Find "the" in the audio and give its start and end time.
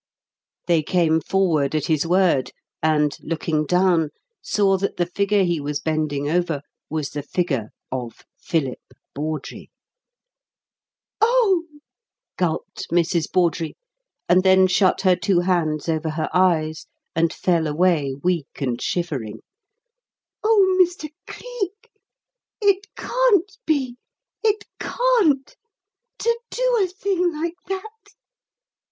4.97-5.05, 7.11-7.21